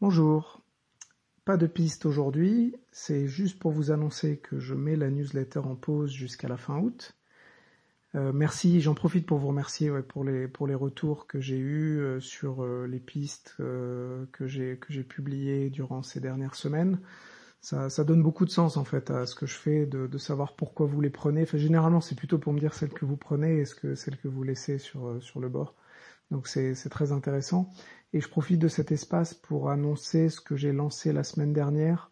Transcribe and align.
Bonjour. 0.00 0.62
Pas 1.44 1.58
de 1.58 1.66
piste 1.66 2.06
aujourd'hui, 2.06 2.74
c'est 2.90 3.28
juste 3.28 3.58
pour 3.58 3.70
vous 3.70 3.90
annoncer 3.90 4.38
que 4.38 4.58
je 4.58 4.74
mets 4.74 4.96
la 4.96 5.10
newsletter 5.10 5.58
en 5.58 5.76
pause 5.76 6.10
jusqu'à 6.10 6.48
la 6.48 6.56
fin 6.56 6.78
août. 6.78 7.14
Euh, 8.14 8.32
merci, 8.32 8.80
j'en 8.80 8.94
profite 8.94 9.26
pour 9.26 9.36
vous 9.36 9.48
remercier 9.48 9.90
pour 10.00 10.24
les 10.24 10.74
retours 10.74 11.26
que 11.26 11.38
j'ai 11.38 11.58
eus 11.58 12.00
euh, 12.00 12.18
sur 12.18 12.64
euh, 12.64 12.86
les 12.86 12.98
pistes 12.98 13.56
que 13.58 14.46
j'ai 14.46 15.04
publiées 15.06 15.68
durant 15.68 16.02
ces 16.02 16.20
dernières 16.20 16.54
semaines. 16.54 16.98
Ça, 17.60 17.90
donne 18.04 18.22
beaucoup 18.22 18.46
de 18.46 18.50
sens 18.50 18.78
en 18.78 18.84
fait 18.84 19.10
à 19.10 19.26
ce 19.26 19.34
que 19.34 19.44
je 19.44 19.54
fais, 19.54 19.84
de, 19.84 20.16
savoir 20.16 20.56
pourquoi 20.56 20.86
vous 20.86 21.02
les 21.02 21.10
prenez. 21.10 21.44
Généralement, 21.52 22.00
c'est 22.00 22.14
plutôt 22.14 22.38
pour 22.38 22.54
me 22.54 22.58
dire 22.58 22.72
celles 22.72 22.94
que 22.94 23.04
vous 23.04 23.18
prenez 23.18 23.58
et 23.58 23.64
ce 23.66 23.74
que 23.74 23.94
celles 23.94 24.16
que 24.16 24.28
vous 24.28 24.44
laissez 24.44 24.78
sur 24.78 25.40
le 25.40 25.48
bord. 25.50 25.74
Donc 26.30 26.46
c'est 26.46 26.74
très 26.88 27.12
intéressant. 27.12 27.70
Et 28.12 28.20
je 28.20 28.28
profite 28.28 28.58
de 28.58 28.68
cet 28.68 28.90
espace 28.90 29.34
pour 29.34 29.70
annoncer 29.70 30.28
ce 30.28 30.40
que 30.40 30.56
j'ai 30.56 30.72
lancé 30.72 31.12
la 31.12 31.22
semaine 31.22 31.52
dernière, 31.52 32.10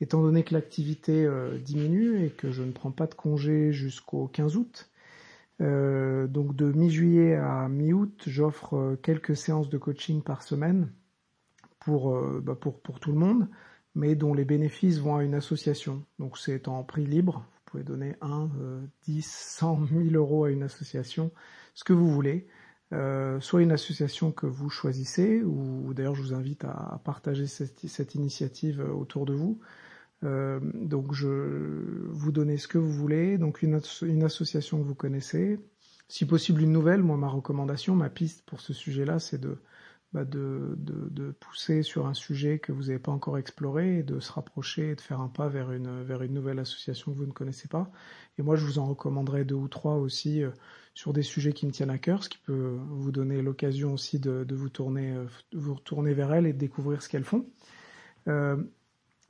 étant 0.00 0.22
donné 0.22 0.44
que 0.44 0.54
l'activité 0.54 1.24
euh, 1.24 1.58
diminue 1.58 2.24
et 2.24 2.30
que 2.30 2.50
je 2.50 2.62
ne 2.62 2.72
prends 2.72 2.92
pas 2.92 3.06
de 3.06 3.14
congé 3.14 3.72
jusqu'au 3.72 4.28
15 4.28 4.56
août. 4.56 4.90
Euh, 5.60 6.26
donc 6.26 6.54
de 6.54 6.72
mi-juillet 6.72 7.34
à 7.34 7.68
mi-août, 7.68 8.22
j'offre 8.26 8.74
euh, 8.76 8.96
quelques 8.96 9.36
séances 9.36 9.68
de 9.68 9.76
coaching 9.76 10.22
par 10.22 10.42
semaine 10.42 10.90
pour, 11.80 12.14
bah 12.42 12.54
pour 12.54 13.00
tout 13.00 13.10
le 13.10 13.18
monde, 13.18 13.48
mais 13.94 14.14
dont 14.14 14.34
les 14.34 14.44
bénéfices 14.44 14.98
vont 14.98 15.16
à 15.16 15.24
une 15.24 15.34
association. 15.34 16.04
Donc 16.18 16.36
c'est 16.36 16.68
en 16.68 16.84
prix 16.84 17.06
libre. 17.06 17.46
Vous 17.54 17.70
pouvez 17.72 17.84
donner 17.84 18.16
1, 18.20 18.50
10, 19.04 19.26
100, 19.26 19.76
1000 19.90 20.16
euros 20.16 20.44
à 20.44 20.50
une 20.50 20.62
association, 20.62 21.32
ce 21.72 21.82
que 21.82 21.94
vous 21.94 22.10
voulez. 22.10 22.46
Euh, 22.92 23.38
soit 23.40 23.62
une 23.62 23.70
association 23.70 24.32
que 24.32 24.46
vous 24.46 24.68
choisissez, 24.68 25.42
ou, 25.42 25.94
d'ailleurs 25.94 26.16
je 26.16 26.22
vous 26.22 26.34
invite 26.34 26.64
à, 26.64 27.00
partager 27.04 27.46
cette, 27.46 28.14
initiative 28.14 28.80
euh, 28.80 28.92
autour 28.92 29.26
de 29.26 29.32
vous. 29.32 29.60
Euh, 30.24 30.60
donc 30.74 31.14
je 31.14 31.28
vous 32.08 32.32
donnez 32.32 32.58
ce 32.58 32.66
que 32.68 32.78
vous 32.78 32.92
voulez, 32.92 33.38
donc 33.38 33.62
une, 33.62 33.80
une, 34.02 34.24
association 34.24 34.78
que 34.78 34.84
vous 34.84 34.96
connaissez, 34.96 35.60
si 36.08 36.26
possible 36.26 36.62
une 36.62 36.72
nouvelle. 36.72 37.02
Moi 37.02 37.16
ma 37.16 37.28
recommandation, 37.28 37.94
ma 37.94 38.10
piste 38.10 38.44
pour 38.44 38.60
ce 38.60 38.72
sujet-là, 38.72 39.20
c'est 39.20 39.40
de 39.40 39.58
bah 40.12 40.24
de, 40.24 40.74
de, 40.76 41.08
de, 41.10 41.30
pousser 41.30 41.84
sur 41.84 42.06
un 42.06 42.14
sujet 42.14 42.58
que 42.58 42.72
vous 42.72 42.84
n'avez 42.84 42.98
pas 42.98 43.12
encore 43.12 43.38
exploré 43.38 43.98
et 43.98 44.02
de 44.02 44.18
se 44.18 44.32
rapprocher 44.32 44.90
et 44.90 44.94
de 44.96 45.00
faire 45.00 45.20
un 45.20 45.28
pas 45.28 45.48
vers 45.48 45.70
une, 45.70 46.02
vers 46.02 46.22
une 46.22 46.34
nouvelle 46.34 46.58
association 46.58 47.12
que 47.12 47.18
vous 47.18 47.26
ne 47.26 47.32
connaissez 47.32 47.68
pas. 47.68 47.92
Et 48.36 48.42
moi, 48.42 48.56
je 48.56 48.64
vous 48.64 48.80
en 48.80 48.86
recommanderai 48.86 49.44
deux 49.44 49.54
ou 49.54 49.68
trois 49.68 49.94
aussi 49.94 50.42
euh, 50.42 50.50
sur 50.94 51.12
des 51.12 51.22
sujets 51.22 51.52
qui 51.52 51.64
me 51.64 51.70
tiennent 51.70 51.90
à 51.90 51.98
cœur, 51.98 52.24
ce 52.24 52.28
qui 52.28 52.38
peut 52.38 52.76
vous 52.88 53.12
donner 53.12 53.40
l'occasion 53.40 53.92
aussi 53.92 54.18
de, 54.18 54.42
de, 54.42 54.54
vous, 54.56 54.68
tourner, 54.68 55.12
euh, 55.12 55.26
vous 55.52 55.74
retourner 55.74 56.12
vers 56.12 56.32
elles 56.34 56.46
et 56.46 56.52
de 56.52 56.58
découvrir 56.58 57.02
ce 57.02 57.08
qu'elles 57.08 57.24
font. 57.24 57.46
Euh, 58.26 58.60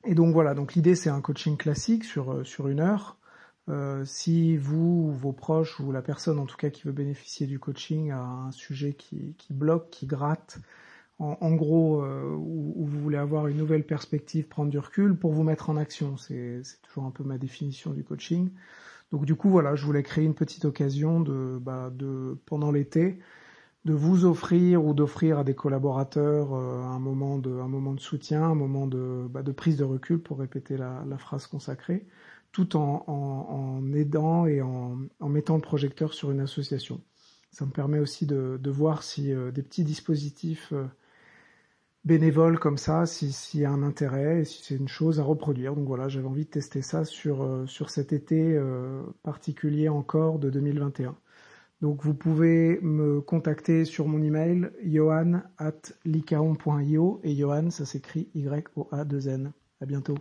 et 0.05 0.15
donc 0.15 0.33
voilà, 0.33 0.55
donc 0.55 0.73
l'idée 0.75 0.95
c'est 0.95 1.11
un 1.11 1.21
coaching 1.21 1.59
classique 1.59 2.05
sur, 2.05 2.47
sur 2.47 2.69
une 2.69 2.81
heure 2.81 3.20
euh, 3.71 4.05
si 4.05 4.57
vous, 4.57 5.13
vos 5.13 5.33
proches 5.33 5.79
ou 5.81 5.93
la 5.93 6.03
personne 6.03 6.39
en 6.39 6.47
tout 6.47 6.57
cas 6.57 6.71
qui 6.71 6.83
veut 6.83 6.93
bénéficier 6.93 7.47
du 7.47 7.59
coaching 7.59 8.11
a 8.11 8.21
un 8.21 8.51
sujet 8.51 8.95
qui, 8.95 9.35
qui 9.39 9.53
bloque, 9.53 9.91
qui 9.91 10.07
gratte, 10.07 10.59
en, 11.21 11.37
en 11.41 11.55
gros, 11.55 12.03
euh, 12.03 12.35
où, 12.35 12.85
vous 12.85 13.01
voulez 13.01 13.19
avoir 13.19 13.47
une 13.47 13.59
nouvelle 13.59 13.85
perspective, 13.85 14.49
prendre 14.49 14.71
du 14.71 14.79
recul 14.79 15.15
pour 15.17 15.33
vous 15.33 15.43
mettre 15.45 15.71
en 15.71 15.77
action, 15.77 16.17
c'est 16.17 16.63
toujours 16.83 17.05
un 17.05 17.11
peu 17.11 17.23
ma 17.23 17.39
définition 17.39 17.93
du 17.93 18.03
coaching. 18.03 18.51
Donc 19.13 19.25
du 19.25 19.35
coup 19.35 19.51
voilà, 19.51 19.75
je 19.77 19.85
voulais 19.85 20.03
créer 20.03 20.25
une 20.25 20.35
petite 20.35 20.65
occasion 20.65 21.21
de, 21.21 21.59
bah, 21.61 21.91
de 21.95 22.39
pendant 22.47 22.73
l'été, 22.73 23.19
de 23.85 23.93
vous 23.93 24.25
offrir 24.25 24.85
ou 24.85 24.95
d'offrir 24.95 25.39
à 25.39 25.45
des 25.45 25.55
collaborateurs 25.55 26.55
euh, 26.55 26.83
un 26.83 26.99
moment 26.99 27.39
de 27.39 27.51
un 27.51 27.69
moment 27.69 27.95
de 27.95 28.01
soutien, 28.01 28.43
un 28.45 28.55
moment 28.55 28.87
de, 28.87 29.27
bah, 29.31 29.43
de 29.43 29.53
prise 29.53 29.77
de 29.77 29.85
recul 29.85 30.21
pour 30.21 30.39
répéter 30.39 30.77
la, 30.77 31.05
la 31.09 31.19
phrase 31.19 31.47
consacrée 31.47 32.07
tout 32.53 32.77
en, 32.77 33.05
en, 33.07 33.93
aidant 33.93 34.47
et 34.47 34.61
en, 34.63 34.99
en, 35.21 35.29
mettant 35.29 35.57
le 35.57 35.61
projecteur 35.61 36.15
sur 36.15 36.31
une 36.31 36.41
association. 36.41 37.01
Ça 37.51 37.67
me 37.67 37.71
permet 37.71 37.99
aussi 37.99 38.27
de, 38.27 38.59
de 38.61 38.71
voir 38.71 39.03
si 39.03 39.33
euh, 39.33 39.51
des 39.51 39.63
petits 39.63 39.85
dispositifs 39.85 40.73
euh, 40.73 40.87
bénévoles 42.05 42.59
comme 42.59 42.79
ça, 42.79 43.07
s'il 43.07 43.61
y 43.61 43.65
a 43.65 43.71
un 43.71 43.83
intérêt 43.83 44.41
et 44.41 44.45
si 44.45 44.63
c'est 44.63 44.77
une 44.77 44.89
chose 44.89 45.21
à 45.21 45.23
reproduire. 45.23 45.75
Donc 45.75 45.87
voilà, 45.87 46.09
j'avais 46.09 46.27
envie 46.27 46.45
de 46.45 46.51
tester 46.51 46.83
ça 46.83 47.05
sur, 47.05 47.43
euh, 47.43 47.67
sur 47.67 47.91
cet 47.91 48.13
été 48.13 48.59
particulier 49.23 49.89
encore 49.89 50.39
de 50.39 50.51
2021. 50.51 51.17
Donc 51.81 52.03
vous 52.05 52.15
pouvez 52.15 52.79
me 52.83 53.21
contacter 53.23 53.87
sur 53.87 54.07
mon 54.07 54.23
email 54.23 54.71
johan 54.85 55.41
at 55.57 55.81
licaon.io 56.05 57.21
et 57.25 57.35
Johan 57.35 57.71
ça 57.71 57.87
s'écrit 57.87 58.29
Y-O-A-2-N. 58.35 59.53
À 59.81 59.87
bientôt. 59.87 60.17